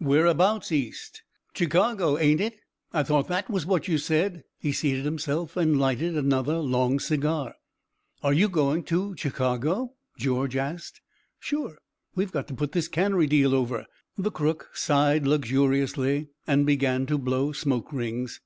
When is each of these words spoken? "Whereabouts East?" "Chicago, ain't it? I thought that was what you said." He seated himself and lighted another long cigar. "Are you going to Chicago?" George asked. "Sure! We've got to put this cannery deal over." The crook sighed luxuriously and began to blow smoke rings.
"Whereabouts 0.00 0.72
East?" 0.72 1.22
"Chicago, 1.54 2.18
ain't 2.18 2.40
it? 2.40 2.56
I 2.92 3.04
thought 3.04 3.28
that 3.28 3.48
was 3.48 3.64
what 3.66 3.86
you 3.86 3.98
said." 3.98 4.42
He 4.58 4.72
seated 4.72 5.04
himself 5.04 5.56
and 5.56 5.78
lighted 5.78 6.16
another 6.16 6.56
long 6.58 6.98
cigar. 6.98 7.54
"Are 8.20 8.32
you 8.32 8.48
going 8.48 8.82
to 8.86 9.14
Chicago?" 9.16 9.94
George 10.18 10.56
asked. 10.56 11.02
"Sure! 11.38 11.78
We've 12.16 12.32
got 12.32 12.48
to 12.48 12.54
put 12.54 12.72
this 12.72 12.88
cannery 12.88 13.28
deal 13.28 13.54
over." 13.54 13.86
The 14.18 14.32
crook 14.32 14.70
sighed 14.74 15.24
luxuriously 15.24 16.30
and 16.48 16.66
began 16.66 17.06
to 17.06 17.16
blow 17.16 17.52
smoke 17.52 17.92
rings. 17.92 18.40